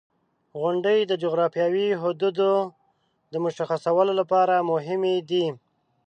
•غونډۍ 0.59 0.99
د 1.05 1.13
جغرافیوي 1.23 1.87
حدودو 2.01 2.53
د 3.31 3.35
مشخصولو 3.45 4.13
لپاره 4.19 4.55
مهمې 4.71 5.15
دي. 5.29 5.45